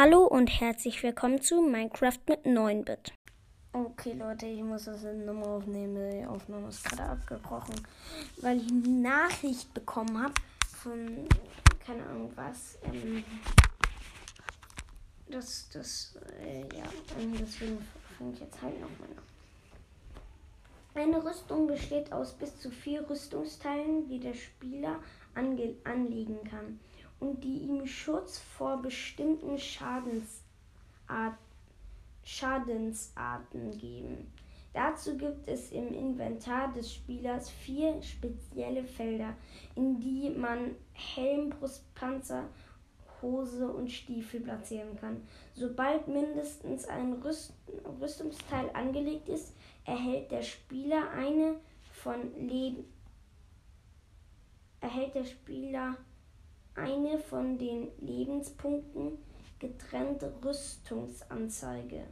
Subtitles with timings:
[0.00, 3.12] Hallo und herzlich willkommen zu Minecraft mit 9-Bit.
[3.72, 6.12] Okay Leute, ich muss das nochmal aufnehmen.
[6.12, 7.74] Die Aufnahme ist gerade abgebrochen,
[8.36, 10.34] weil ich eine Nachricht bekommen habe
[10.80, 11.26] von,
[11.84, 13.24] keine Ahnung was, ähm,
[15.28, 16.84] das, das, äh, ja,
[17.40, 17.84] deswegen
[18.16, 19.24] fange ich jetzt halt nochmal an.
[20.94, 25.00] Eine Rüstung besteht aus bis zu vier Rüstungsteilen, die der Spieler
[25.34, 26.78] anlegen kann
[27.20, 30.38] und die ihm Schutz vor bestimmten Schadensart
[32.24, 34.30] Schadensarten geben.
[34.74, 39.34] Dazu gibt es im Inventar des Spielers vier spezielle Felder,
[39.74, 42.44] in die man Helm, Brustpanzer,
[43.22, 45.22] Hose und Stiefel platzieren kann.
[45.54, 47.54] Sobald mindestens ein Rüst
[48.00, 49.54] Rüstungsteil angelegt ist,
[49.86, 51.56] erhält der Spieler eine
[51.90, 52.84] von Leben
[54.80, 55.96] erhält der Spieler
[56.78, 59.18] eine von den Lebenspunkten
[59.58, 62.04] getrennte Rüstungsanzeige.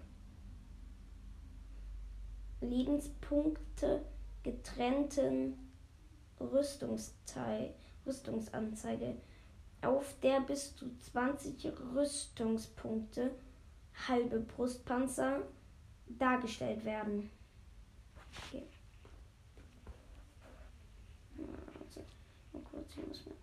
[2.61, 4.05] Lebenspunkte
[4.43, 5.55] getrennten
[6.41, 9.17] Rüstungsteil, Rüstungsanzeige,
[9.83, 13.31] auf der bis zu 20 Rüstungspunkte
[14.09, 15.43] halbe Brustpanzer
[16.07, 17.31] dargestellt werden.
[18.49, 18.65] Okay.
[21.39, 22.01] Also,
[22.71, 23.37] kurz, hier muss man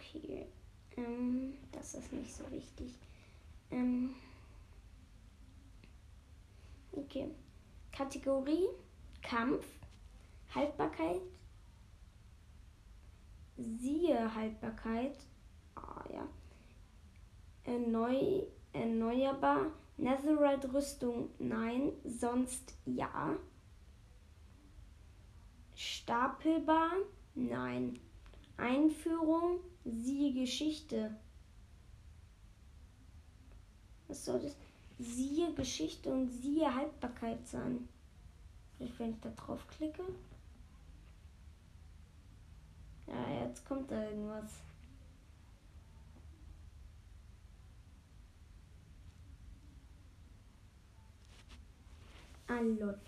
[0.00, 0.46] Okay.
[1.00, 2.98] Ähm, das ist nicht so wichtig.
[3.70, 4.14] Ähm,
[6.92, 7.30] okay.
[7.92, 8.68] Kategorie
[9.22, 9.66] Kampf,
[10.54, 11.20] Haltbarkeit,
[13.56, 15.16] siehe Haltbarkeit,
[15.74, 16.26] ah ja,
[17.64, 18.42] Erneu,
[18.72, 19.66] erneuerbar,
[19.98, 23.36] Netherite Rüstung nein, sonst ja,
[25.74, 26.92] stapelbar
[27.34, 28.00] nein,
[28.56, 31.14] Einführung Siehe Geschichte.
[34.08, 34.56] Was soll das?
[34.98, 37.88] Siehe Geschichte und siehe Haltbarkeit sein.
[38.76, 40.02] Vielleicht, wenn ich da drauf klicke.
[43.06, 44.52] Ja, jetzt kommt da irgendwas.
[52.46, 52.98] Ah, lol.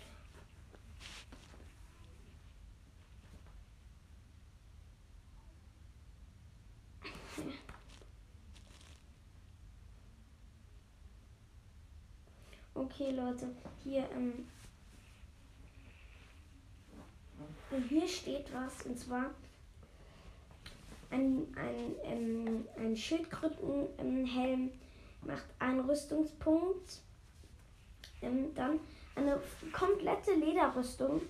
[12.83, 13.47] Okay, Leute,
[13.81, 14.45] hier, ähm,
[17.87, 18.99] hier steht was, und
[21.09, 24.71] ein, ein, ähm, ein Schildkrötenhelm
[25.21, 26.99] macht einen Rüstungspunkt.
[28.21, 28.81] Ähm, dann
[29.15, 29.39] eine
[29.71, 31.21] komplette Lederrüstung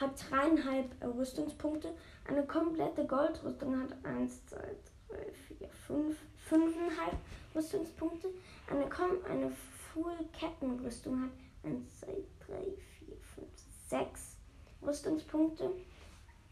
[0.00, 1.94] hat dreieinhalb Rüstungspunkte.
[2.26, 4.74] Eine komplette Goldrüstung hat eins, zwei,
[5.08, 6.16] drei, vier, fünf,
[6.48, 7.16] fünfeinhalb
[7.54, 8.28] Rüstungspunkte.
[8.68, 8.86] Eine,
[9.30, 9.52] eine
[9.96, 11.30] Full-Kettenrüstung hat
[11.62, 12.06] 1, 2,
[12.46, 12.54] 3,
[12.98, 13.48] 4, 5,
[13.88, 14.36] 6
[14.82, 15.70] Rüstungspunkte.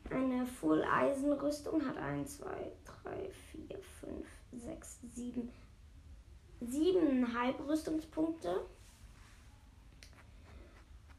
[0.09, 2.47] Eine Full-Eisen-Rüstung hat 1, 2,
[3.03, 3.31] 3,
[3.69, 5.50] 4, 5, 6, 7,
[6.62, 8.65] 7,5 Rüstungspunkte.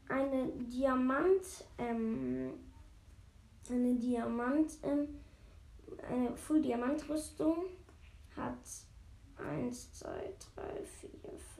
[0.08, 1.44] Eine Diamant,
[1.78, 2.54] ähm,
[3.70, 5.20] eine Diamant, ähm,
[6.08, 7.66] eine Full-Diamant-Rüstung
[8.36, 8.58] hat
[9.36, 10.08] 1, 2,
[10.54, 11.55] 3, 4, 5,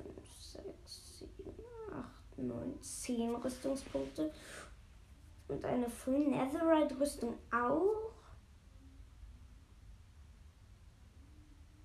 [0.63, 1.31] 6, 7,
[1.93, 4.33] 8, 9, 10 Rüstungspunkte.
[5.49, 8.11] Und eine Full Netherite Rüstung auch.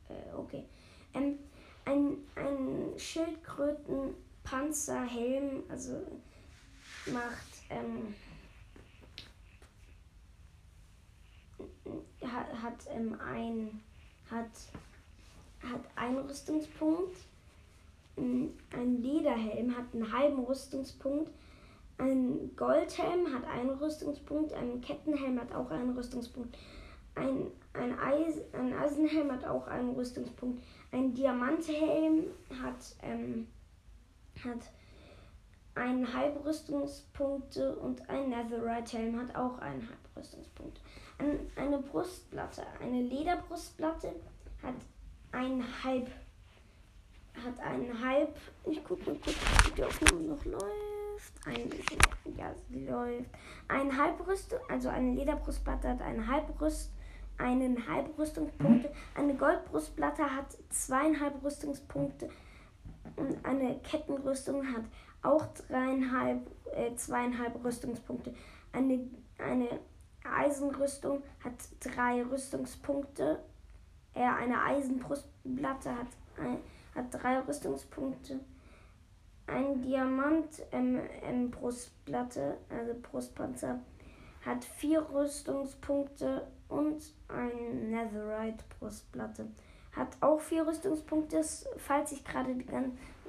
[0.10, 0.66] Äh, okay.
[1.14, 1.38] Ähm,
[1.86, 6.02] ein, ein Schildkrötenpanzerhelm, also
[7.08, 8.16] macht, ähm,
[12.22, 13.82] hat, hat ähm, ein,
[14.30, 14.52] hat,
[15.64, 17.18] hat einen Rüstungspunkt
[18.22, 21.32] ein Lederhelm hat einen halben Rüstungspunkt.
[21.98, 24.54] Ein Goldhelm hat einen Rüstungspunkt.
[24.54, 26.58] Ein Kettenhelm hat auch einen Rüstungspunkt.
[27.16, 30.64] Ein, ein, Eis, ein Eisenhelm hat auch einen Rüstungspunkt.
[30.92, 32.26] Ein Diamanthelm
[32.62, 33.48] hat, ähm,
[34.44, 34.72] hat
[35.76, 40.82] eineinhalb Rüstungspunkte und ein Netherite-Helm hat auch eineinhalb Rüstungspunkte.
[41.18, 44.14] Ein, eine Brustplatte, eine Lederbrustplatte
[44.64, 44.76] hat
[45.32, 46.10] eineinhalb
[47.36, 48.36] hat einen Halb.
[48.66, 49.36] Ich gucke mal kurz,
[49.68, 51.34] ob die Aufnahme noch läuft.
[51.46, 51.70] Ein,
[52.38, 53.30] ja, sie läuft.
[53.68, 56.92] Ein Halbrüstung, also eine Lederbrustplatte hat einen Halbrüst,
[57.38, 58.92] einen Halbrüstungspunkte.
[59.16, 62.30] Eine Goldbrustplatte hat zweieinhalb Rüstungspunkte.
[63.16, 64.84] und eine Kettenrüstung hat
[65.24, 68.34] auch dreieinhalb, äh, zweieinhalb Rüstungspunkte.
[68.72, 69.08] Eine,
[69.38, 69.80] eine
[70.24, 73.40] Eisenrüstung hat drei Rüstungspunkte.
[74.14, 76.08] Äh, eine Eisenbrustplatte hat,
[76.38, 76.58] ein,
[76.96, 78.40] hat drei Rüstungspunkte.
[79.48, 83.80] Ein Diamant ähm, ähm, Brustplatte, also Brustpanzer,
[84.46, 89.48] hat vier Rüstungspunkte und ein Netherite Brustplatte
[89.96, 91.42] hat auch vier Rüstungspunkte.
[91.78, 92.56] Falls ich gerade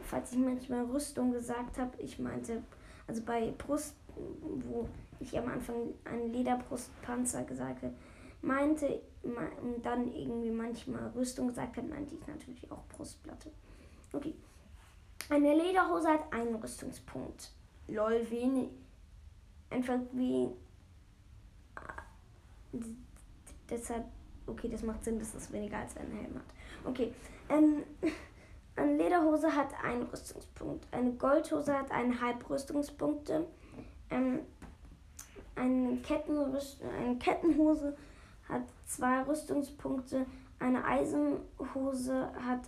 [0.03, 2.63] falls ich manchmal Rüstung gesagt habe, ich meinte,
[3.07, 4.89] also bei Brust, wo
[5.21, 7.95] ich am Anfang einen Lederbrustpanzer gesagt habe,
[8.43, 13.51] meinte und dann irgendwie manchmal Rüstung gesagt habe, meinte ich natürlich auch Brustplatte.
[14.13, 14.35] Okay.
[15.31, 17.51] Eine Lederhose hat einen Rüstungspunkt.
[17.89, 18.69] Lol, wenig.
[19.71, 20.49] Einfach wie.
[23.71, 24.05] Deshalb
[24.47, 26.45] Okay, das macht Sinn, dass es weniger als einen Helm hat.
[26.85, 27.13] Okay.
[27.49, 27.85] Ähm,
[28.77, 30.87] eine Lederhose hat einen Rüstungspunkt.
[30.91, 33.47] Eine Goldhose hat eineinhalb Rüstungspunkte.
[34.11, 34.41] Ähm,
[35.55, 37.97] eine, Kettenrüst eine Kettenhose
[38.53, 40.27] hat zwei Rüstungspunkte.
[40.59, 42.61] Eine Eisenhose hat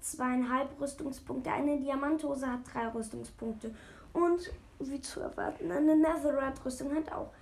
[0.00, 1.50] zweieinhalb Rüstungspunkte.
[1.50, 3.74] Eine Diamanthose hat drei Rüstungspunkte.
[4.12, 7.32] Und wie zu erwarten, eine Netherite-Rüstung hat auch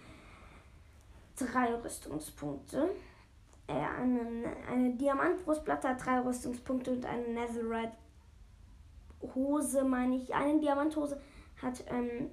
[1.36, 2.88] drei Rüstungspunkte
[3.66, 7.92] äh, eine, eine Diamantbrustplatte hat drei Rüstungspunkte und eine Netherite
[9.34, 10.34] Hose, meine ich.
[10.34, 11.20] Eine Diamanthose
[11.62, 12.31] hat ähm,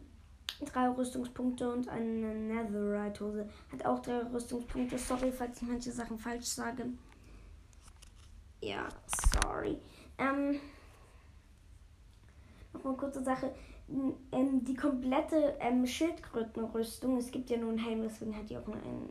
[0.65, 4.97] drei Rüstungspunkte und eine Netherite Hose hat auch drei Rüstungspunkte.
[4.97, 6.85] Sorry, falls ich manche Sachen falsch sage.
[8.61, 8.88] Ja,
[9.33, 9.77] sorry.
[10.17, 10.59] Ähm,
[12.73, 13.53] noch eine kurze Sache.
[14.31, 18.65] Ähm, die komplette ähm, Schildkrötenrüstung, es gibt ja nur einen Helm, deswegen hat die auch
[18.65, 19.09] nur einen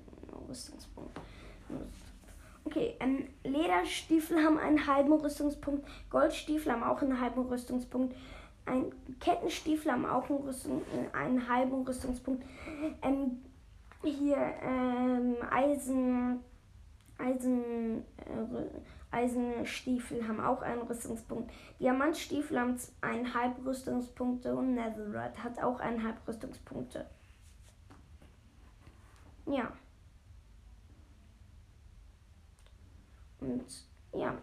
[0.48, 1.20] Rüstungspunkt.
[2.64, 8.14] Okay, ähm, Lederstiefel haben einen halben Rüstungspunkt, Goldstiefel haben auch einen halben Rüstungspunkt,
[8.66, 12.44] ein Kettenstiefel haben auch einen, Rüstung, äh, einen halben Rüstungspunkt.
[13.02, 13.42] Ähm,
[14.02, 16.40] hier ähm, Eisen,
[17.18, 18.66] Eisen, äh,
[19.10, 21.52] Eisenstiefel haben auch einen Rüstungspunkt.
[21.80, 27.06] Diamantstiefel haben eineinhalb Rüstungspunkte und Netherite hat auch eineinhalb Rüstungspunkte.
[29.46, 29.72] Ja.
[33.40, 33.64] Und
[34.12, 34.36] ja.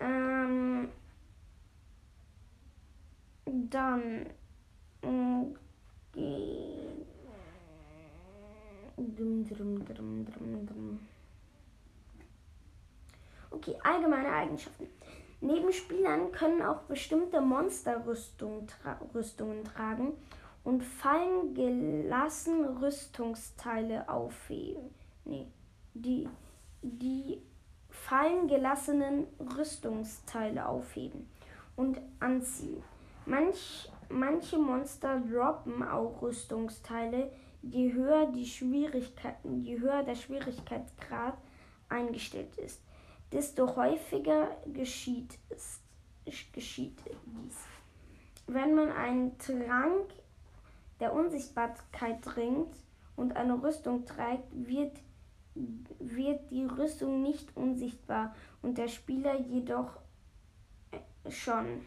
[0.00, 0.88] Ähm,
[3.46, 4.26] dann
[13.50, 14.88] Okay, allgemeine Eigenschaften.
[15.40, 18.98] Neben Spielern können auch bestimmte Monsterrüstungen tra
[19.74, 20.12] tragen
[20.64, 24.94] und fallen gelassen Rüstungsteile aufheben.
[25.24, 25.46] Nee,
[25.92, 26.28] die,
[26.82, 27.42] die
[27.90, 29.26] fallen gelassenen
[29.56, 31.28] Rüstungsteile aufheben
[31.76, 32.82] und anziehen.
[33.26, 37.32] Manch, manche Monster droppen auch Rüstungsteile,
[37.62, 41.38] je höher, die Schwierigkeit, je höher der Schwierigkeitsgrad
[41.88, 42.82] eingestellt ist,
[43.32, 45.80] desto häufiger geschieht, es,
[46.52, 47.56] geschieht dies.
[48.46, 50.10] Wenn man einen Trank
[51.00, 52.76] der Unsichtbarkeit trinkt
[53.16, 54.98] und eine Rüstung trägt, wird
[55.54, 59.98] wird die Rüstung nicht unsichtbar und der Spieler jedoch
[60.90, 61.82] äh, schon.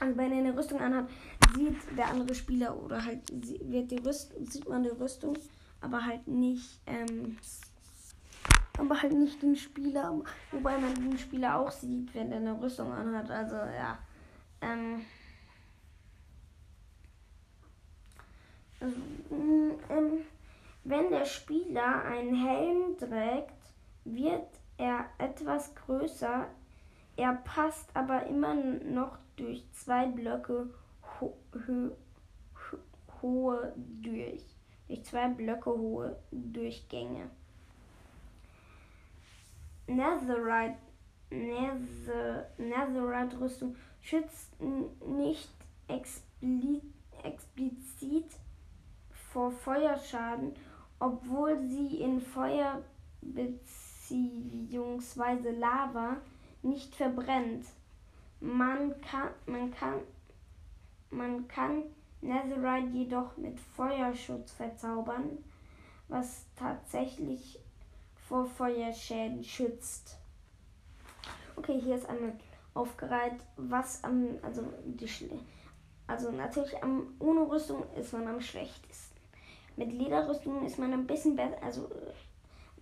[0.00, 1.08] Also wenn er eine Rüstung anhat,
[1.54, 5.38] sieht der andere Spieler oder halt wird die Rüstung, sieht man die Rüstung,
[5.80, 7.38] aber halt nicht, ähm,
[8.78, 10.20] aber halt nicht den Spieler,
[10.52, 13.30] wobei man den Spieler auch sieht, wenn er eine Rüstung anhat.
[13.30, 13.98] Also ja.
[14.60, 15.02] Ähm,
[18.80, 18.96] also,
[19.30, 20.20] ähm,
[20.84, 23.52] wenn der Spieler einen Helm trägt,
[24.04, 26.46] wird er etwas größer.
[27.16, 30.68] Er passt aber immer noch durch zwei Blöcke
[31.20, 31.96] ho ho
[32.54, 32.78] ho
[33.22, 34.44] hohe durch.
[34.88, 37.30] Durch zwei Blöcke hohe Durchgänge.
[39.86, 40.78] Netherite,
[41.30, 45.50] Nether, Netherite Rüstung schützt nicht
[47.22, 48.30] explizit
[49.32, 50.54] vor Feuerschaden
[50.98, 52.82] obwohl sie in Feuer
[53.20, 54.10] bzw.
[55.50, 56.16] Lava
[56.62, 57.66] nicht verbrennt.
[58.40, 60.00] Man kann, man kann,
[61.10, 61.84] man kann
[62.20, 65.38] Netherite jedoch mit Feuerschutz verzaubern,
[66.08, 67.58] was tatsächlich
[68.28, 70.18] vor Feuerschäden schützt.
[71.56, 72.32] Okay, hier ist einmal
[72.74, 75.08] aufgereiht, was am, also die,
[76.06, 79.16] also natürlich am, ohne Rüstung ist man am schlechtesten.
[79.76, 81.88] Mit Lederrüstung ist man ein bisschen besser, also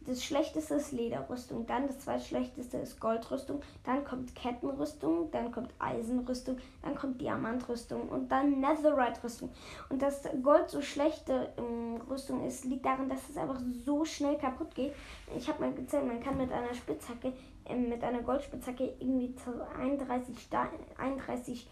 [0.07, 6.59] das schlechteste ist Lederrüstung, dann das zweitschlechteste ist Goldrüstung, dann kommt Kettenrüstung, dann kommt Eisenrüstung,
[6.83, 9.51] dann kommt Diamantrüstung und dann Netherite-Rüstung.
[9.89, 14.37] Und dass Gold so schlechte ähm, Rüstung ist, liegt daran, dass es einfach so schnell
[14.37, 14.95] kaputt geht.
[15.37, 17.33] Ich habe mal gezählt, man kann mit einer Spitzhacke,
[17.65, 19.35] äh, mit einer Goldspitzhacke irgendwie
[19.79, 20.69] 31, Stein,
[20.99, 21.67] 31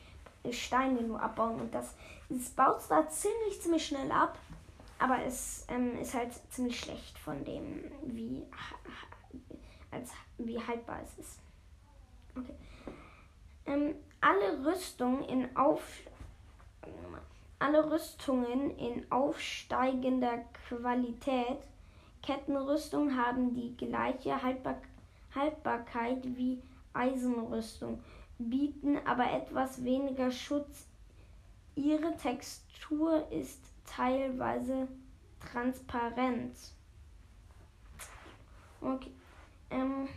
[0.50, 1.94] Steine nur abbauen und das,
[2.28, 4.36] das baut zwar ziemlich, ziemlich schnell ab,
[5.02, 8.46] aber es ähm, ist halt ziemlich schlecht von dem, wie,
[9.90, 11.40] als, wie haltbar es ist.
[12.36, 12.54] Okay.
[13.66, 15.82] Ähm, alle Rüstungen in Auf
[17.58, 21.58] alle Rüstungen in aufsteigender Qualität,
[22.20, 24.78] Kettenrüstung haben die gleiche Haltbar
[25.34, 26.60] Haltbarkeit wie
[26.92, 28.02] Eisenrüstung,
[28.38, 30.86] bieten aber etwas weniger Schutz.
[31.74, 34.88] Ihre Textur ist teilweise
[35.40, 36.56] transparent.
[38.80, 39.12] Okay.
[39.70, 40.08] Ähm,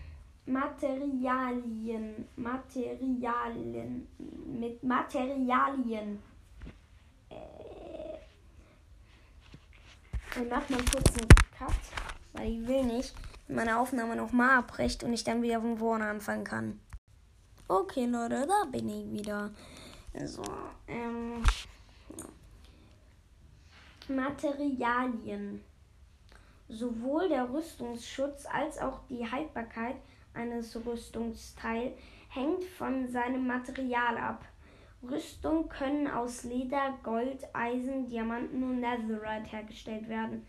[0.45, 2.27] Materialien.
[2.36, 4.07] Materialien.
[4.48, 6.22] Mit Materialien.
[7.29, 8.17] Äh,
[10.41, 11.74] ich mach mal kurz einen Cut,
[12.34, 13.13] weil ich will nicht
[13.48, 16.79] meine Aufnahme nochmal abbricht und ich dann wieder von vorne anfangen kann.
[17.67, 19.51] Okay, Leute, da bin ich wieder.
[20.25, 20.43] So,
[20.88, 21.43] ähm.
[24.09, 25.63] Materialien.
[26.67, 29.95] Sowohl der Rüstungsschutz als auch die Haltbarkeit
[30.33, 31.93] eines Rüstungsteils
[32.29, 34.45] hängt von seinem Material ab.
[35.03, 40.45] Rüstungen können aus Leder, Gold, Eisen, Diamanten und Netherite hergestellt werden.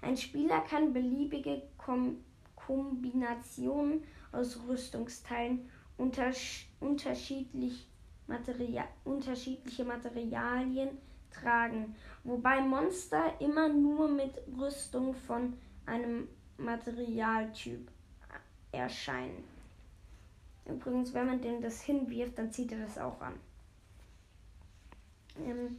[0.00, 2.24] Ein Spieler kann beliebige Kom
[2.54, 7.88] Kombinationen aus Rüstungsteilen unterschiedlich
[8.26, 10.90] Materia unterschiedliche Materialien
[11.30, 11.96] tragen,
[12.28, 15.54] wobei Monster immer nur mit Rüstung von
[15.86, 17.90] einem Materialtyp
[18.70, 19.44] erscheinen.
[20.66, 23.34] Übrigens, wenn man dem das hinwirft, dann zieht er das auch an.
[25.42, 25.78] Ähm,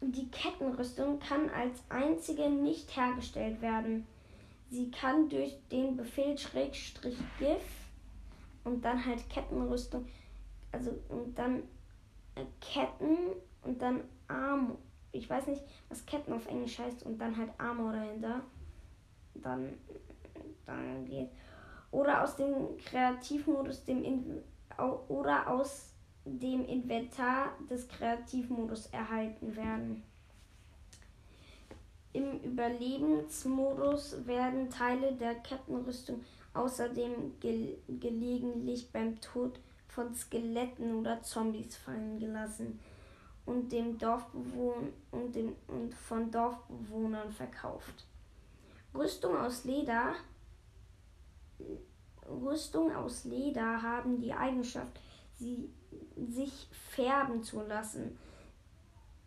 [0.00, 4.06] die Kettenrüstung kann als einzige nicht hergestellt werden.
[4.70, 7.64] Sie kann durch den Befehl Schrägstrich GIF
[8.62, 10.06] und dann halt Kettenrüstung,
[10.70, 11.64] also und dann
[12.60, 13.32] Ketten
[13.68, 14.76] und dann Arm.
[15.12, 18.40] Ich weiß nicht, was Ketten auf Englisch heißt und dann halt Armor dahinter.
[19.34, 19.74] Dann,
[20.66, 21.28] dann geht.
[21.90, 24.42] Oder aus dem Kreativmodus dem In
[25.08, 25.92] oder aus
[26.24, 30.02] dem Inventar des Kreativmodus erhalten werden.
[32.12, 36.22] Im Überlebensmodus werden Teile der Kettenrüstung
[36.54, 39.58] außerdem ge gelegentlich beim Tod
[39.88, 42.78] von Skeletten oder Zombies fallen gelassen
[43.48, 48.06] und, dem Dorfbewohn und, dem, und von Dorfbewohnern verkauft.
[48.94, 50.14] Rüstung aus Leder
[52.28, 55.00] Rüstung aus Leder haben die Eigenschaft,
[55.38, 55.70] sie
[56.30, 58.18] sich färben zu lassen.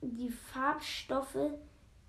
[0.02, 1.52] Die Farbstoffe,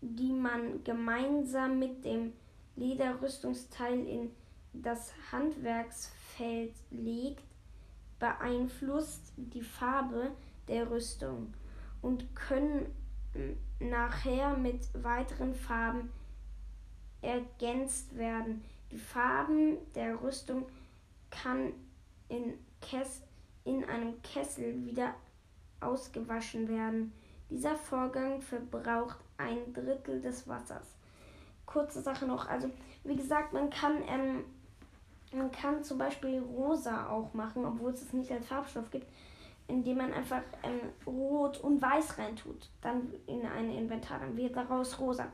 [0.01, 2.33] die man gemeinsam mit dem
[2.77, 4.31] Lederrüstungsteil in
[4.73, 7.45] das Handwerksfeld legt,
[8.19, 10.31] beeinflusst die Farbe
[10.69, 11.53] der Rüstung
[12.03, 12.87] und können
[13.81, 16.11] nachher mit weiteren Farben
[17.23, 18.65] ergänzt werden.
[18.91, 20.67] Die Farben der Rüstung
[21.31, 21.73] kann
[22.29, 23.23] in, Kess
[23.65, 25.15] in einem Kessel wieder
[25.81, 27.13] ausgewaschen werden.
[27.49, 30.95] Dieser Vorgang verbraucht ein Drittel des Wassers.
[31.65, 32.71] Kurze Sache noch, also
[33.05, 34.45] wie gesagt, man kann ähm,
[35.35, 39.07] man kann zum Beispiel rosa auch machen, obwohl es es nicht als Farbstoff gibt,
[39.73, 42.69] indem man einfach ähm, rot und weiß reintut.
[42.83, 45.27] Dann in ein Inventar, dann wird daraus rosa.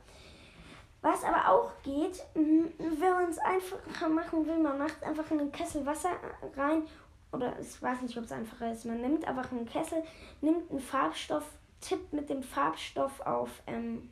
[1.02, 5.52] Was aber auch geht, wenn man es einfacher machen will, man macht einfach in einen
[5.52, 6.10] Kessel Wasser
[6.56, 6.84] rein.
[7.32, 8.86] Oder ich weiß nicht, ob es einfacher ist.
[8.86, 10.02] Man nimmt einfach einen Kessel,
[10.40, 11.44] nimmt einen Farbstoff,
[11.80, 14.10] tippt mit dem Farbstoff auf ähm,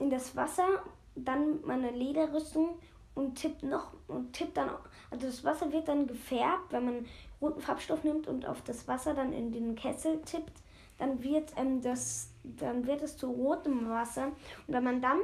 [0.00, 0.66] in das Wasser,
[1.14, 2.78] dann nimmt man eine Lederrüstung
[3.14, 4.70] und tippt noch und tippt dann,
[5.10, 7.06] also das Wasser wird dann gefärbt, wenn man
[7.40, 10.62] roten Farbstoff nimmt und auf das Wasser dann in den Kessel tippt,
[10.98, 14.26] dann wird ähm, das, dann wird es zu rotem Wasser
[14.66, 15.18] und wenn man dann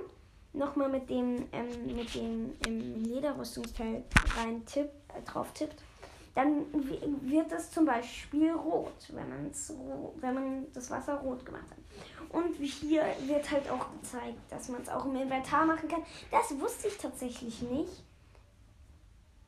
[0.53, 4.05] nochmal mit dem ähm, mit dem ähm, Lederrüstungsteil
[4.37, 5.83] rein tippt, äh, drauf tippt,
[6.35, 6.65] dann
[7.23, 9.73] wird es zum Beispiel rot, wenn, man's,
[10.17, 11.79] wenn man das Wasser rot gemacht hat.
[12.31, 16.03] Und hier wird halt auch gezeigt, dass man es auch im Inventar machen kann.
[16.31, 18.03] Das wusste ich tatsächlich nicht.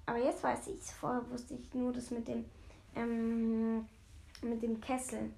[0.07, 0.91] Aber jetzt weiß ich es.
[0.93, 2.45] Vorher wusste ich nur das mit dem,
[2.95, 3.87] ähm,
[4.43, 5.31] mit dem Kessel.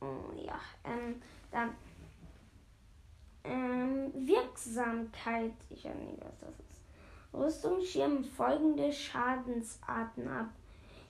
[0.00, 1.70] Oh, ja, ähm, dann
[3.44, 5.52] Ähm, Wirksamkeit.
[5.70, 6.82] Ich weiß nicht, was das ist.
[7.34, 10.50] Rüstung schirmen folgende Schadensarten ab.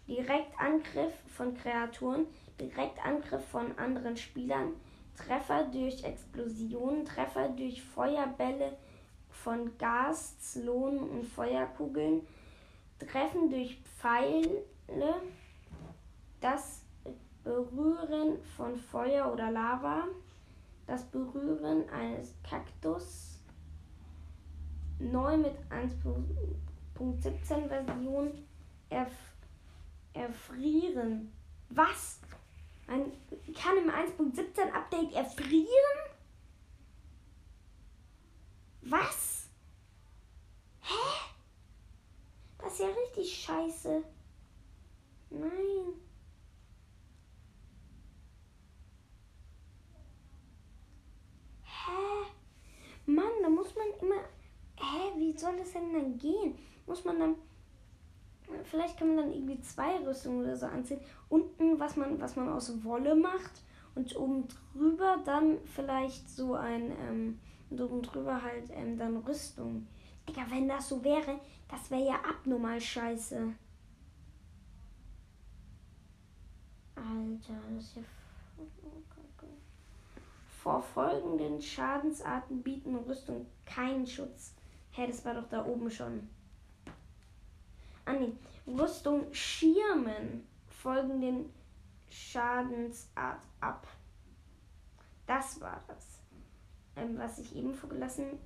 [0.08, 2.26] Direktangriff von Kreaturen,
[2.58, 4.72] Direktangriff von anderen Spielern,
[5.16, 8.76] Treffer durch Explosionen, Treffer durch Feuerbälle
[9.42, 12.26] von Gas, Zlonen und Feuerkugeln,
[12.98, 14.62] Treffen durch Pfeile,
[16.40, 16.82] das
[17.42, 20.04] Berühren von Feuer oder Lava,
[20.86, 23.40] das Berühren eines Kaktus,
[24.98, 28.46] neu mit 1.17 Version,
[28.90, 29.12] erf
[30.14, 31.32] erfrieren.
[31.70, 32.20] Was?
[32.86, 33.12] Man
[33.54, 36.11] kann im 1.17 Update erfrieren?
[38.82, 39.48] Was?
[40.80, 40.94] Hä?
[42.58, 44.02] Das ist ja richtig scheiße.
[45.30, 45.94] Nein.
[51.62, 52.26] Hä?
[53.06, 54.22] Mann, da muss man immer.
[54.76, 56.58] Hä, wie soll das denn dann gehen?
[56.86, 57.36] Muss man dann.
[58.64, 61.00] Vielleicht kann man dann irgendwie zwei Rüstungen oder so anziehen.
[61.28, 63.62] Unten, was man, was man aus Wolle macht.
[63.94, 66.90] Und oben drüber dann vielleicht so ein.
[66.98, 67.40] Ähm,
[67.76, 69.86] drüber halt ähm, dann Rüstung.
[70.28, 73.52] Digga, wenn das so wäre, das wäre ja abnormal scheiße.
[76.94, 78.02] Alter, das ist ja.
[80.62, 84.54] Vor folgenden Schadensarten bieten Rüstung keinen Schutz.
[84.92, 86.28] Hä, das war doch da oben schon.
[88.04, 88.32] Ah nee.
[88.66, 91.52] Rüstung schirmen folgenden
[92.10, 93.86] Schadensart ab.
[95.26, 96.11] Das war das,
[96.96, 98.38] ähm, was ich eben vorgelassen,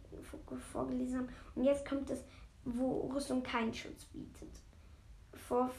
[0.73, 1.29] vorgelesen habe.
[1.55, 2.25] Und jetzt kommt es,
[2.65, 4.51] wo Rüstung keinen Schutz bietet.
[5.35, 5.71] Vor,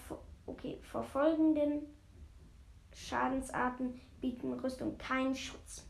[0.46, 1.84] okay, vor folgenden
[2.94, 5.86] Schadensarten bieten Rüstung keinen Schutz.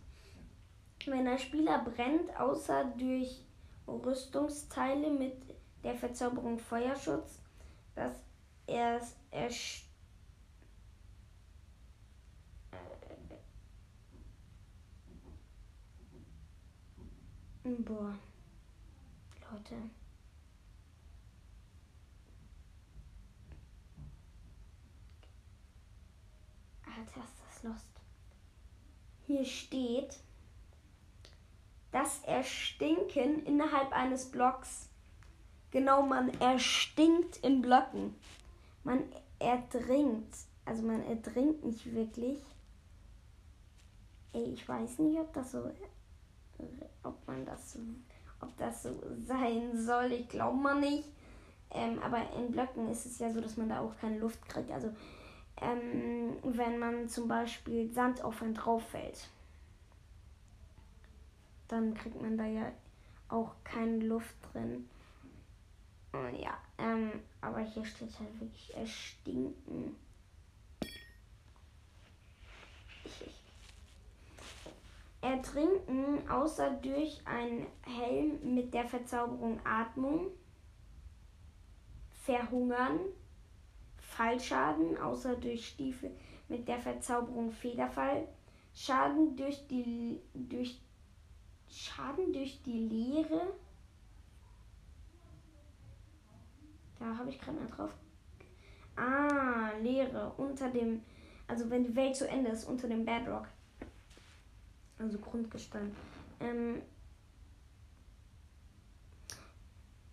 [1.06, 3.46] Wenn ein Spieler brennt, außer durch
[3.88, 5.36] Rüstungsteile mit
[5.84, 7.42] der Verzauberung Feuerschutz,
[7.96, 8.12] dass
[8.66, 9.00] er,
[9.32, 9.50] er
[17.68, 18.18] Boah.
[19.52, 19.76] Leute.
[26.86, 27.86] Alter, ist das lost.
[29.26, 30.18] Hier steht,
[31.92, 34.88] das Erstinken innerhalb eines Blocks.
[35.72, 38.16] Genau, man erstinkt in Blöcken.
[38.86, 39.04] Man
[39.40, 40.34] erdringt.
[40.64, 42.40] Also man erdringt nicht wirklich.
[44.32, 45.70] Ey, ich weiß nicht, ob das so
[47.04, 47.78] ob man das
[48.40, 48.90] ob das so
[49.26, 50.12] sein soll.
[50.12, 51.10] Ich glaube mal nicht.
[51.72, 54.72] Ähm, aber in Blöcken ist es ja so, dass man da auch keine Luft kriegt.
[54.72, 54.94] Also
[55.60, 59.28] ähm, wenn man zum Beispiel Sand auf einen drauf fällt
[61.68, 62.72] dann kriegt man da ja
[63.30, 64.88] auch keine Luft drin.
[66.14, 69.96] Und ja, ähm, aber hier steht halt wirklich erstinken.
[75.28, 80.28] Ertrinken, außer durch einen Helm mit der Verzauberung Atmung.
[82.24, 83.00] Verhungern.
[83.98, 86.12] Fallschaden, außer durch Stiefel
[86.48, 88.28] mit der Verzauberung Federfall.
[88.74, 90.80] Schaden durch die durch
[91.70, 93.54] Schaden durch die Leere.
[97.00, 97.94] Da habe ich gerade mal drauf.
[98.96, 101.04] Ah, Leere unter dem.
[101.48, 103.48] Also wenn die Welt zu Ende ist, unter dem Bedrock.
[105.00, 105.96] Also Grundgestein.
[106.40, 106.82] Ähm,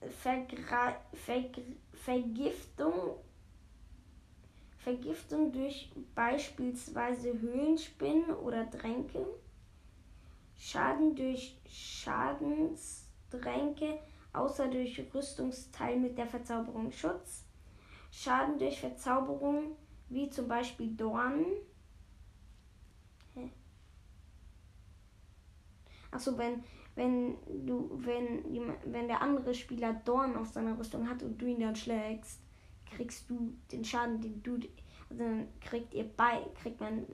[0.01, 1.61] Vergra Verg
[1.93, 3.19] Vergiftung.
[4.79, 9.27] Vergiftung durch beispielsweise Höhlenspinnen oder Tränke.
[10.57, 13.99] Schaden durch Schadensdränke,
[14.35, 17.47] außer durch Rüstungsteil mit der Verzauberung Schutz.
[18.11, 19.79] Schaden durch Verzauberung,
[20.11, 21.47] wie zum Beispiel Dornen.
[26.15, 26.63] Achso, wenn,
[26.95, 31.61] wenn du, wenn, wenn der andere Spieler Dorn auf seiner Rüstung hat und du ihn
[31.61, 32.41] dann schlägst,
[32.87, 34.55] kriegst du den Schaden, den du,
[35.11, 37.05] also dann kriegt ihr bei, kriegt man,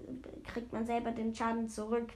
[0.45, 2.13] kriegt man selber den Schaden zurück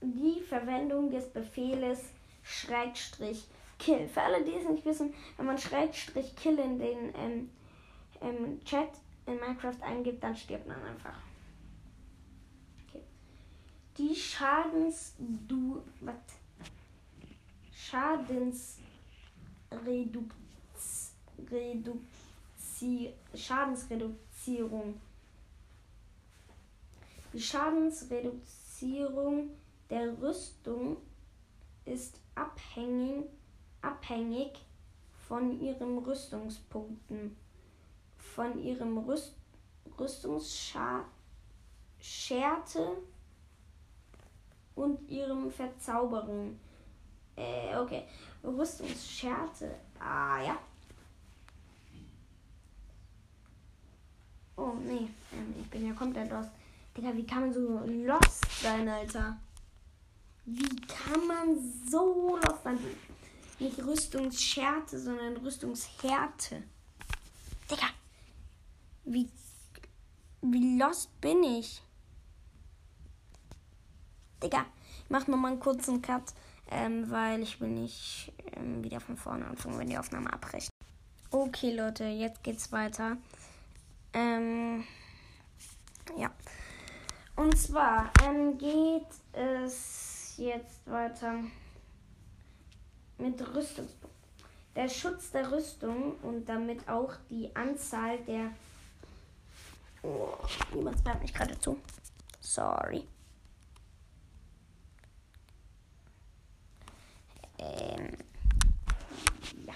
[0.00, 3.46] die Verwendung des Befehles Schrägstrich
[3.78, 4.08] Kill.
[4.08, 7.50] Für alle, die es nicht wissen, wenn man Schrägstrich Kill in den ähm,
[8.20, 8.88] ähm, Chat
[9.26, 11.18] in Minecraft eingibt, dann stirbt man einfach.
[13.98, 16.14] Die Schadens du was
[17.72, 20.36] Schadensreduktion
[23.34, 25.00] Schadensreduzierung.
[27.32, 29.50] Die Schadensreduzierung
[29.88, 30.98] der Rüstung
[31.84, 33.26] ist abhängig,
[33.80, 34.58] abhängig
[35.28, 37.36] von ihren Rüstungspunkten,
[38.18, 39.36] von ihrem Rüst,
[39.98, 41.06] Rüstungsscharte
[44.76, 46.58] und ihrem Verzauberung.
[47.34, 48.04] Äh, okay.
[48.44, 49.74] Rüstungsscherte.
[49.98, 50.58] Ah, ja.
[54.56, 55.08] Oh, nee.
[55.32, 56.50] Ähm, ich bin ja komplett lost.
[56.96, 59.36] Digga, wie kann man so lost sein, Alter?
[60.44, 61.58] Wie kann man
[61.90, 62.78] so lost sein?
[63.58, 66.62] Nicht Rüstungsschärte, sondern Rüstungshärte.
[67.70, 67.86] Digga.
[69.04, 69.28] Wie,
[70.42, 71.82] wie lost bin ich?
[74.42, 74.66] Digga,
[75.04, 76.34] ich mach nochmal einen kurzen Cut,
[76.70, 80.70] ähm, weil ich will nicht ähm, wieder von vorne anfangen, wenn die Aufnahme abbricht.
[81.30, 83.16] Okay, Leute, jetzt geht's weiter.
[84.12, 84.84] Ähm,
[86.16, 86.30] ja.
[87.34, 91.34] Und zwar ähm, geht es jetzt weiter
[93.18, 94.10] mit Rüstungspunkten.
[94.74, 98.50] Der Schutz der Rüstung und damit auch die Anzahl der.
[100.02, 100.34] Oh,
[100.74, 101.78] niemand bleibt mich gerade zu.
[102.40, 103.06] Sorry.
[107.58, 108.10] Ähm,
[109.64, 109.74] ja.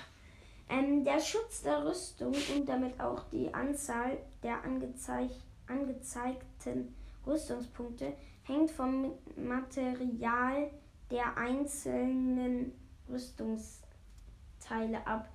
[0.68, 5.30] Ähm, der Schutz der Rüstung und damit auch die Anzahl der angezeig
[5.66, 6.94] angezeigten
[7.26, 8.12] Rüstungspunkte
[8.42, 10.70] hängt vom Material
[11.10, 12.72] der einzelnen
[13.08, 15.28] Rüstungsteile ab.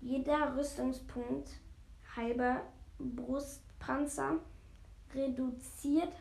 [0.00, 1.50] Jeder Rüstungspunkt
[2.16, 2.62] halber
[2.98, 4.36] Brustpanzer
[5.14, 6.12] reduziert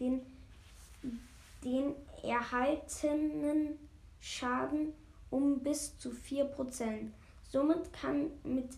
[0.00, 0.20] den,
[1.62, 3.78] den erhaltenen
[4.24, 4.94] Schaden
[5.28, 7.10] um bis zu 4%.
[7.50, 8.70] Somit kann mit,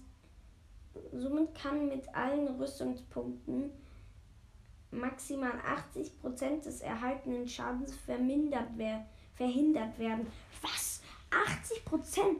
[1.12, 3.70] somit kann mit allen Rüstungspunkten
[4.90, 5.52] maximal
[5.94, 9.06] 80% des erhaltenen Schadens vermindert wer
[9.37, 10.26] verhindert werden.
[10.62, 11.00] Was?
[11.30, 12.38] 80%?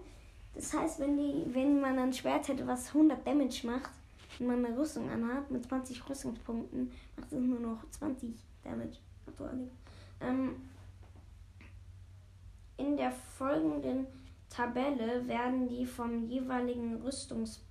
[0.55, 3.91] Das heißt, wenn, die, wenn man ein Schwert hätte, was 100 Damage macht,
[4.39, 8.99] wenn man eine Rüstung anhat mit 20 Rüstungspunkten, macht es nur noch 20 Damage.
[10.21, 10.57] Ähm,
[12.77, 14.07] in der folgenden
[14.49, 17.63] Tabelle werden die vom jeweiligen Rüstungs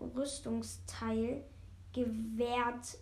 [0.00, 1.44] Rüstungsteil
[1.92, 2.98] gewährt,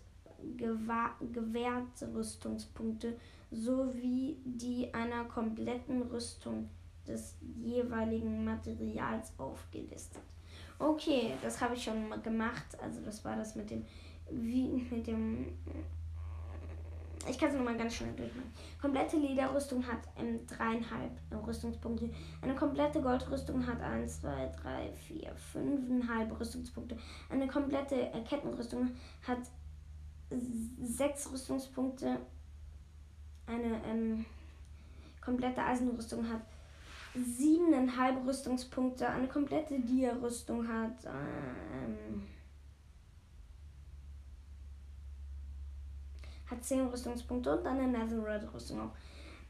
[0.57, 3.17] gewährte Rüstungspunkte
[3.51, 6.69] sowie die einer kompletten Rüstung
[7.07, 10.21] des jeweiligen Materials aufgelistet.
[10.77, 12.77] Okay, das habe ich schon gemacht.
[12.81, 13.85] Also das war das mit dem
[14.31, 15.47] wie mit dem
[17.27, 18.51] ich kann es nochmal ganz schnell durchmachen.
[18.81, 21.11] Komplette Lederrüstung hat ähm, dreieinhalb
[21.45, 22.09] Rüstungspunkte.
[22.41, 26.97] Eine komplette Goldrüstung hat 1, 2, 3, 4, 5,5 Rüstungspunkte.
[27.29, 28.91] Eine komplette äh, Kettenrüstung
[29.27, 29.39] hat
[30.29, 32.19] 6 Rüstungspunkte.
[33.47, 34.25] Eine ähm,
[35.19, 36.41] komplette Eisenrüstung hat
[37.15, 39.09] 7,5 Rüstungspunkte.
[39.09, 41.05] Eine komplette Dia-Rüstung hat.
[41.05, 42.23] Ähm,
[46.49, 48.91] hat 10 Rüstungspunkte und eine Netherite-Rüstung auch.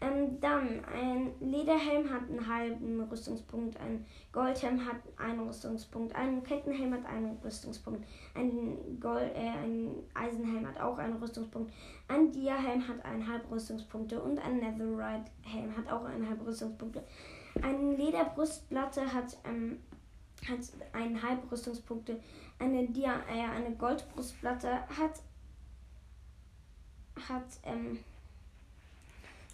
[0.01, 6.93] Ähm, dann ein Lederhelm hat einen halben Rüstungspunkt, ein Goldhelm hat einen Rüstungspunkt, ein Kettenhelm
[6.93, 11.73] hat einen Rüstungspunkt, ein, Gold, äh, ein Eisenhelm hat auch einen Rüstungspunkt,
[12.07, 17.03] ein Diahelm hat eineinhalb Rüstungspunkte und ein Netherite-Helm hat auch eineinhalb Rüstungspunkte.
[17.61, 19.79] Eine Lederbrustplatte hat, ähm,
[20.47, 20.59] hat
[20.93, 22.21] eineinhalb Rüstungspunkte,
[22.57, 25.19] eine, Dia äh, eine Goldbrustplatte hat
[27.29, 27.99] hat ähm,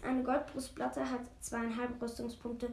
[0.02, 2.70] eine Goldbrustplatte hat zweieinhalb Rüstungspunkte.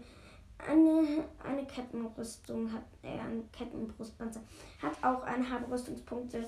[0.58, 4.42] Eine, eine Kettenrüstung hat, äh, eine Kettenbrustpanzer
[4.82, 6.48] hat auch eineinhalb Rüstungspunkte.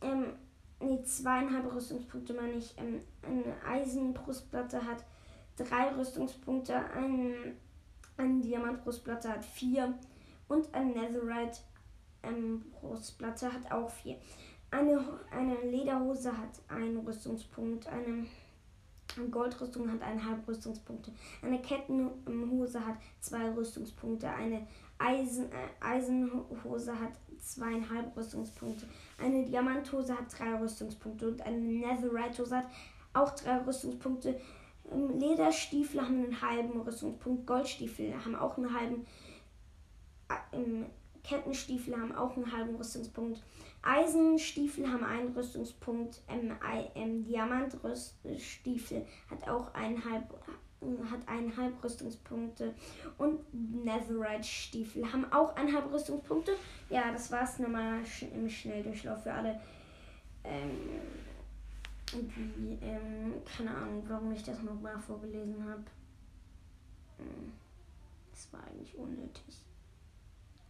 [0.00, 0.32] Ähm,
[0.80, 2.74] nee, zweieinhalb Rüstungspunkte meine ich.
[2.78, 5.04] Ähm, eine Eisenbrustplatte hat
[5.56, 6.74] drei Rüstungspunkte.
[6.74, 7.56] Ein,
[8.16, 9.98] eine Diamantbrustplatte hat vier.
[10.48, 11.60] Und eine Netherite
[12.22, 14.16] ähm, Brustplatte hat auch vier.
[14.70, 18.26] Eine, eine Lederhose hat einen Rüstungspunkt, eine
[19.30, 24.66] Goldrüstung hat eineinhalb Rüstungspunkte, eine Kettenhose hat zwei Rüstungspunkte, eine
[24.98, 28.86] Eisen, äh, Eisenhose hat zweieinhalb Rüstungspunkte,
[29.18, 32.66] eine Diamanthose hat drei Rüstungspunkte und eine Netherite-Hose hat
[33.14, 34.40] auch drei Rüstungspunkte.
[34.92, 39.06] Ähm, Lederstiefel haben einen halben Rüstungspunkt, Goldstiefel haben auch einen halben,
[40.28, 40.84] äh,
[41.24, 43.42] Kettenstiefel haben auch einen halben Rüstungspunkt.
[43.82, 46.20] Eisenstiefel haben einen Rüstungspunkt.
[46.28, 46.52] Ähm,
[46.94, 50.34] ähm, Diamantrüststiefel hat auch eineinhalb
[51.10, 52.72] hat eineinhalb Rüstungspunkte
[53.18, 53.40] und
[53.84, 56.52] Netherite-Stiefel haben auch eineinhalb Rüstungspunkte.
[56.88, 58.00] Ja, das war's nochmal
[58.32, 59.60] im Schnelldurchlauf für alle.
[60.44, 60.70] Ähm,
[62.12, 65.84] die, ähm, keine Ahnung, warum ich das nochmal vorgelesen habe.
[67.18, 67.52] Hm,
[68.30, 69.64] das war eigentlich unnötig.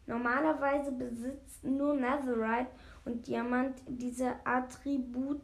[0.07, 2.71] Normalerweise besitzt nur Netherite
[3.05, 5.41] und Diamant diese Attribut.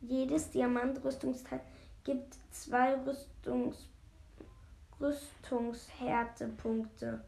[0.00, 1.60] Jedes Diamant-Rüstungsteil
[2.04, 3.88] gibt zwei Rüstungs
[5.00, 7.24] Rüstungshärtepunkte.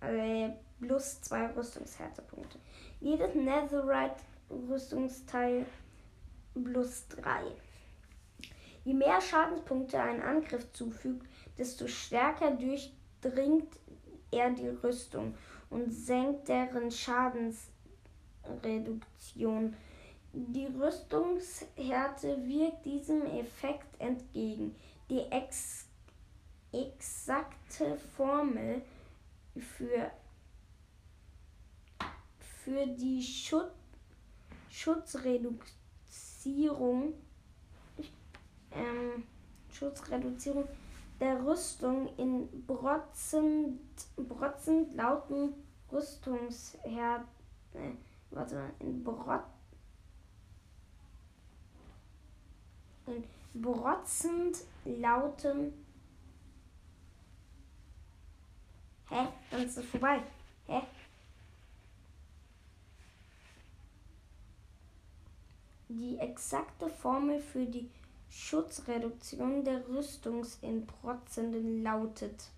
[0.00, 2.58] Also plus zwei Rüstungshärtepunkte.
[3.00, 5.64] Jedes Netherite-Rüstungsteil
[6.54, 7.44] plus drei.
[8.84, 13.78] Je mehr Schadenspunkte ein Angriff zufügt, desto stärker durchdringt
[14.32, 15.36] er die Rüstung
[15.70, 19.76] und senkt deren Schadensreduktion.
[20.32, 24.74] Die Rüstungshärte wirkt diesem Effekt entgegen.
[25.08, 25.86] Die ex
[26.72, 28.82] exakte Formel
[29.76, 30.10] für,
[32.64, 33.70] für die Schut
[34.70, 37.12] Schutzreduzierung
[38.70, 39.24] ähm,
[39.70, 40.66] Schutzreduzierung
[41.20, 43.80] der Rüstung in brotzend,
[44.16, 45.52] brotzend lauten
[45.90, 47.26] Rüstungsherd.
[47.74, 47.90] Äh,
[48.30, 49.42] warte mal, in Brot.
[53.06, 55.72] In brotzend lauten.
[59.10, 59.28] Hä?
[59.50, 60.22] Dann ist es vorbei.
[60.66, 60.80] Hä?
[65.94, 67.90] Die exakte Formel für die
[68.30, 72.48] Schutzreduktion der Rüstungsinprozenten lautet.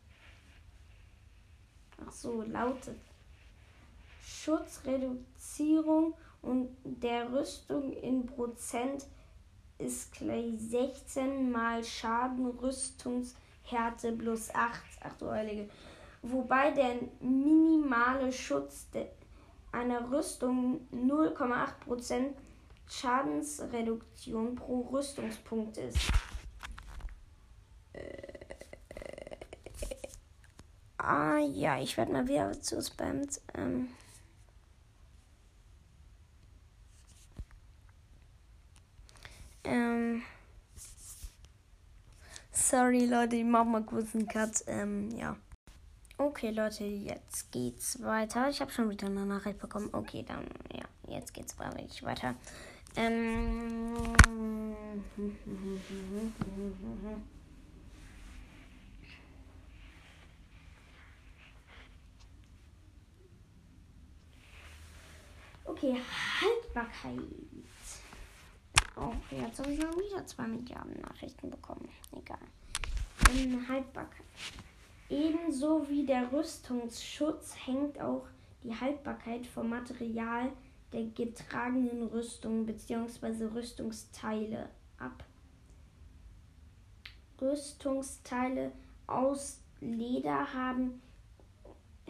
[2.06, 2.96] Ach so, lautet.
[4.22, 9.06] Schutzreduzierung und der Rüstung in Prozent
[9.78, 14.80] ist gleich 16 mal Schaden Rüstungshärte plus 8.
[15.02, 15.68] Ach du Heilige.
[16.22, 18.86] Wobei der minimale Schutz
[19.72, 22.30] einer Rüstung 0,8%
[22.88, 25.98] Schadensreduktion pro Rüstungspunkt ist.
[27.92, 29.36] Äh,
[30.98, 33.40] ah ja, ich werde mal wieder zu spammt.
[33.54, 33.88] Ähm.
[39.64, 40.22] Ähm.
[42.52, 44.64] Sorry Leute, ich mach mal kurz einen Cut.
[44.66, 45.36] Ähm, ja.
[46.16, 48.48] Okay Leute, jetzt geht's weiter.
[48.48, 49.88] Ich habe schon wieder eine Nachricht bekommen.
[49.92, 52.34] Okay, dann ja, jetzt geht's weiter.
[52.96, 53.96] Ähm.
[65.64, 65.96] Okay,
[66.40, 67.20] Haltbarkeit.
[68.96, 71.88] Oh, jetzt habe ich noch wieder 2 Milliarden Nachrichten bekommen.
[72.12, 72.38] Egal.
[73.34, 74.24] Ähm, Haltbarkeit.
[75.08, 78.26] Ebenso wie der Rüstungsschutz hängt auch
[78.62, 80.52] die Haltbarkeit vom Material
[80.94, 83.46] der getragenen Rüstung bzw.
[83.46, 85.24] Rüstungsteile ab.
[87.40, 88.70] Rüstungsteile
[89.08, 91.02] aus Leder haben,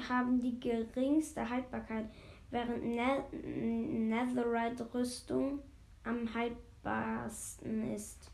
[0.07, 2.11] haben die geringste Haltbarkeit,
[2.51, 5.61] während ne Netherite-Rüstung
[6.05, 8.31] am haltbarsten ist.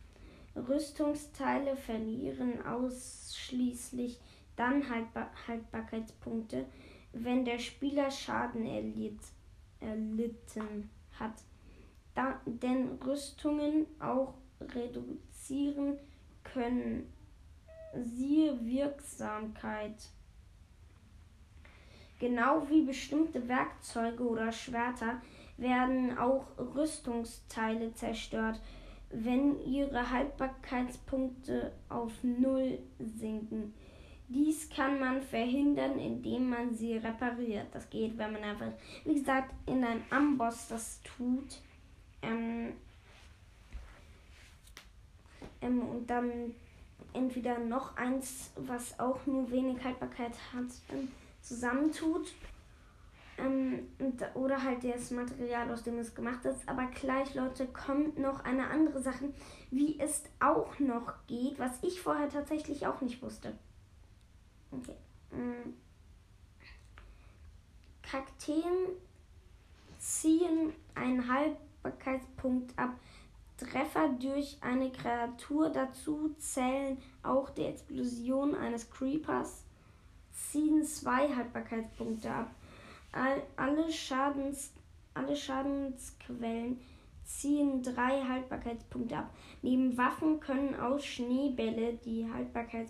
[0.57, 4.19] Rüstungsteile verlieren ausschließlich
[4.57, 6.67] dann Haltbar Haltbarkeitspunkte,
[7.13, 9.21] wenn der Spieler Schaden erlitt
[9.81, 11.35] erlitten hat.
[12.15, 15.99] Da, denn Rüstungen auch reduzieren
[16.43, 17.13] können.
[17.95, 20.11] Siehe Wirksamkeit.
[22.19, 25.23] Genau wie bestimmte Werkzeuge oder Schwerter
[25.57, 28.61] werden auch Rüstungsteile zerstört,
[29.11, 33.75] wenn ihre Haltbarkeitspunkte auf Null sinken.
[34.33, 37.67] Dies kann man verhindern, indem man sie repariert.
[37.73, 38.71] Das geht, wenn man einfach,
[39.05, 41.61] wie gesagt, in einem Amboss das tut.
[42.23, 42.75] Ähm,
[45.61, 46.55] ähm, und dann
[47.13, 51.09] entweder noch eins, was auch nur wenig Haltbarkeit hat, ähm,
[51.43, 52.33] zusammentut.
[53.37, 53.89] Ähm,
[54.35, 56.69] oder halt das Material, aus dem es gemacht ist.
[56.69, 59.33] Aber gleich, Leute, kommt noch eine andere Sache,
[59.73, 63.59] wie es auch noch geht, was ich vorher tatsächlich auch nicht wusste.
[64.73, 64.97] Okay.
[65.33, 65.75] Ähm,
[68.03, 68.89] Kakteen
[69.99, 72.91] ziehen einen Haltbarkeitspunkt ab.
[73.57, 79.65] Treffer durch eine Kreatur dazu zählen auch die Explosion eines Creepers
[80.33, 82.51] ziehen zwei Haltbarkeitspunkte ab.
[83.13, 84.73] All, alle, Schadens,
[85.15, 86.81] alle Schadensquellen
[87.25, 89.31] ziehen drei Haltbarkeitspunkte ab.
[89.63, 92.89] Neben Waffen können auch Schneebälle die Haltbarkeit,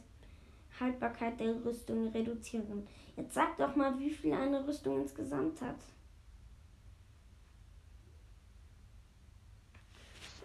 [0.81, 2.87] Haltbarkeit der Rüstung reduzieren.
[3.17, 5.77] Jetzt sag doch mal, wie viel eine Rüstung insgesamt hat.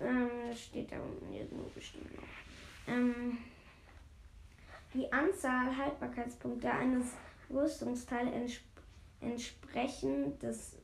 [0.01, 2.27] Ähm, das steht da unten irgendwo bestimmt noch.
[2.87, 3.37] Ähm,
[4.93, 7.13] die Anzahl Haltbarkeitspunkte eines
[7.49, 8.63] Rüstungsteils entsp
[9.21, 10.77] entsprechend des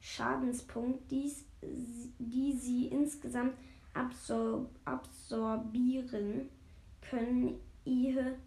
[0.00, 3.54] Schadenspunkts, die sie insgesamt
[3.94, 6.48] absor absorbieren
[7.00, 8.38] können, ehe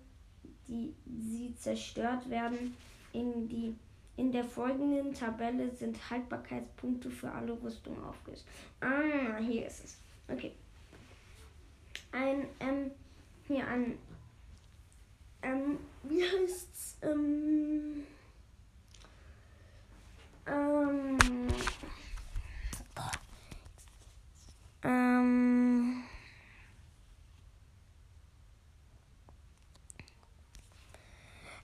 [0.72, 2.76] die sie zerstört werden.
[3.14, 3.76] In, die,
[4.16, 8.50] in der folgenden Tabelle sind Haltbarkeitspunkte für alle Rüstungen aufgelistet.
[8.80, 9.98] Ah, hier ist es.
[10.28, 10.54] Okay.
[12.14, 12.92] Ein, ähm,
[13.48, 13.98] hier ein
[15.44, 16.98] ähm, wie heißt's?
[17.02, 18.04] Ähm,
[20.46, 21.18] ähm,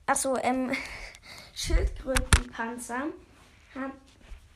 [0.07, 0.71] Achso, ähm,
[1.53, 3.09] Schildkrötenpanzer
[3.75, 3.91] hat,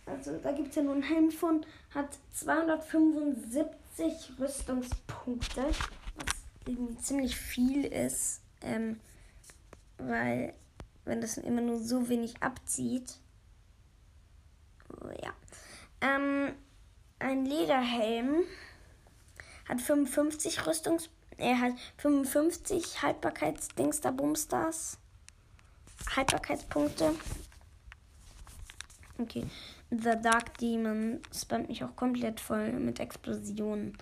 [0.06, 6.34] also da gibt es ja nur einen Helm von, hat 275 Rüstungspunkte, was
[6.66, 8.42] irgendwie ziemlich viel ist.
[8.62, 9.00] Ähm,
[9.98, 10.54] weil
[11.06, 13.18] wenn das immer nur so wenig abzieht.
[15.22, 15.34] Ja.
[16.02, 16.54] Ähm,
[17.20, 18.44] ein Lederhelm
[19.68, 21.10] hat 55 Rüstungs.
[21.38, 24.98] Er hat 55 Haltbarkeitsdingsterbumstars.
[26.16, 27.16] Haltbarkeitspunkte.
[29.18, 29.46] Okay.
[29.90, 33.98] The Dark Demon spammt mich auch komplett voll mit Explosionen.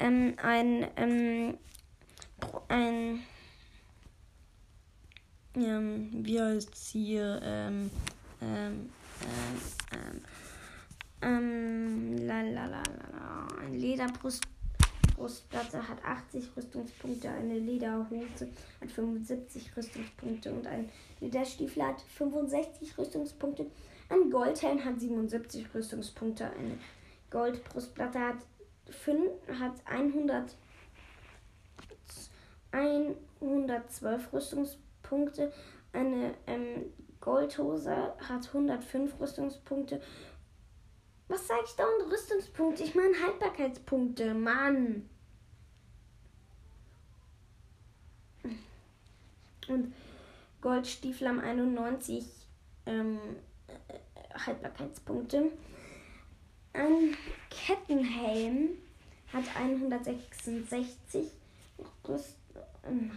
[0.00, 1.58] Ähm, ein, ähm,
[2.68, 3.22] ein
[5.54, 7.90] ähm, wie heißt es hier, ähm,
[8.40, 8.90] ähm,
[9.92, 10.22] ähm,
[11.22, 13.78] ähm, la, la, la, la, Ein
[15.18, 18.46] Lederbrustplatte hat 80 Rüstungspunkte, eine Lederhose
[18.80, 23.66] hat 75 Rüstungspunkte und ein Lederstiefel hat 65 Rüstungspunkte.
[24.08, 26.78] Ein Goldhelm hat 77 Rüstungspunkte, eine
[27.30, 28.36] Goldbrustplatte hat,
[28.90, 29.20] 5,
[29.58, 30.56] hat 100,
[32.70, 34.88] 112 Rüstungspunkte.
[35.08, 35.52] Punkte.
[35.92, 37.94] Eine ähm, Goldhose
[38.28, 40.00] hat 105 Rüstungspunkte.
[41.28, 42.82] Was sage ich da und Rüstungspunkte?
[42.82, 45.08] Ich meine Haltbarkeitspunkte, Mann.
[49.68, 49.92] Und
[50.62, 52.24] Goldstiefel haben 91
[52.86, 53.18] ähm,
[54.34, 55.52] Haltbarkeitspunkte.
[56.72, 57.16] Ein
[57.50, 58.70] Kettenhelm
[59.32, 61.26] hat 166
[62.08, 62.36] Rüst,
[62.86, 63.10] ähm,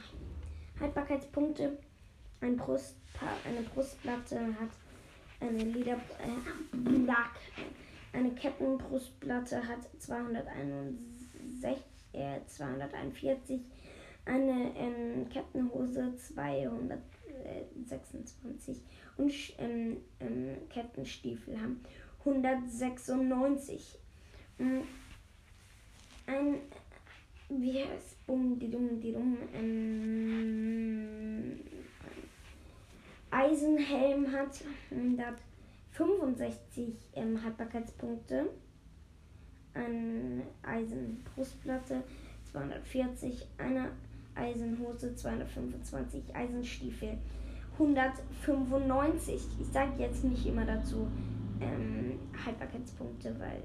[0.79, 1.77] Haltbarkeitspunkte.
[2.41, 2.95] Ein Brust,
[3.45, 4.71] eine Brustplatte hat
[5.39, 7.80] eine Leder, äh.
[8.13, 13.59] Eine Kettenbrustplatte hat 261, äh, 241.
[14.25, 18.77] Eine ähm, Kettenhose 226
[19.17, 21.83] und ähm, ähm, Kettenstiefel haben
[22.23, 23.97] 196.
[24.59, 24.83] Ähm,
[26.27, 26.59] ein
[27.59, 31.59] wie heißt Bum, die Dumm, die Dumm, ähm,
[33.29, 34.63] Eisenhelm hat
[36.03, 38.49] 165 ähm, Haltbarkeitspunkte.
[39.73, 42.03] Eine Eisenbrustplatte
[42.51, 43.91] 240, eine
[44.35, 47.17] Eisenhose 225, Eisenstiefel
[47.73, 49.41] 195.
[49.59, 51.07] Ich sage jetzt nicht immer dazu
[51.61, 53.63] ähm, Haltbarkeitspunkte, weil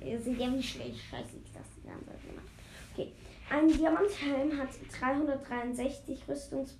[0.00, 0.98] äh, sind ja wie schlecht.
[0.98, 2.46] Scheiße, ich das die Zeit gemacht.
[2.92, 3.12] Okay.
[3.48, 4.68] Ein Diamanthelm hat
[4.98, 6.76] 363 Rüstungs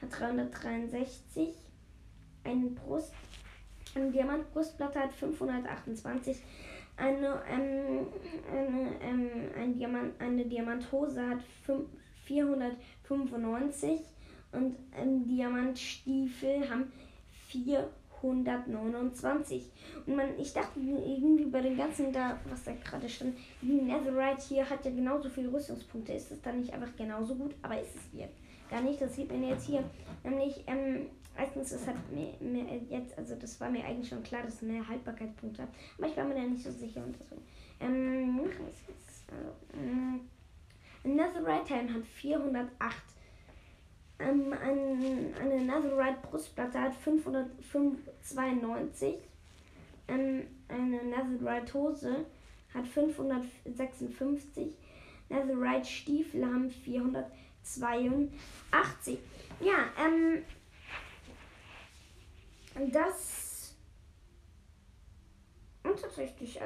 [0.00, 1.63] hat 363.
[2.44, 3.12] Ein Brust
[3.94, 6.42] eine Diamantbrustplatte hat 528.
[6.96, 8.06] Eine, ähm,
[8.52, 11.88] eine, ähm, ein Diamant, eine Diamanthose hat 5,
[12.24, 14.00] 495
[14.52, 16.92] und ein Diamantstiefel haben
[17.48, 17.90] 400.
[18.24, 19.70] 129.
[20.06, 24.42] Und man, ich dachte irgendwie bei dem ganzen da, was da gerade stand, die Netherite
[24.48, 26.12] hier hat ja genauso viele Rüstungspunkte.
[26.12, 27.54] Ist es dann nicht einfach genauso gut?
[27.62, 28.28] Aber ist es hier
[28.70, 29.00] gar nicht.
[29.00, 29.84] Das sieht man jetzt hier.
[30.22, 31.06] Nämlich, ähm,
[31.36, 34.62] Erstens, es hat mir, mir jetzt, also das war mir eigentlich schon klar, dass es
[34.62, 35.70] mehr Haltbarkeitspunkte hat.
[35.98, 37.42] Aber ich war mir da nicht so sicher und deswegen.
[37.80, 38.40] Ähm.
[39.26, 40.20] Also, ähm,
[41.04, 42.94] Netherite Helm hat 408.
[44.20, 49.16] Ähm, ein, eine Netherite Brustplatte hat 592.
[50.08, 52.24] Ähm, eine Netherite Hose
[52.72, 54.76] hat 556.
[55.28, 59.18] Netherite Stiefel haben 482.
[59.60, 60.42] Ja, ähm,
[62.92, 63.76] das
[65.82, 66.60] und tatsächlich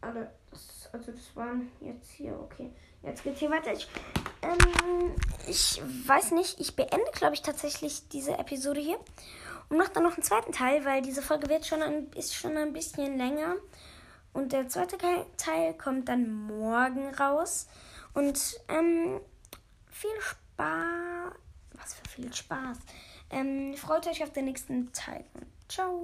[0.00, 2.72] alle, das, also das waren jetzt hier, okay.
[3.02, 3.72] Jetzt geht's hier weiter.
[3.72, 3.88] Ich,
[4.42, 5.14] ähm,
[5.48, 8.98] ich weiß nicht, ich beende, glaube ich, tatsächlich diese Episode hier
[9.68, 12.56] und mache dann noch einen zweiten Teil, weil diese Folge wird schon ein, ist schon
[12.56, 13.56] ein bisschen länger.
[14.32, 14.96] Und der zweite
[15.36, 17.66] Teil kommt dann morgen raus.
[18.14, 19.20] Und ähm,
[19.90, 21.32] viel Spaß.
[21.72, 22.78] Was für viel Spaß.
[23.32, 25.24] Ähm, freut euch auf den nächsten Teil.
[25.68, 26.00] Ciao.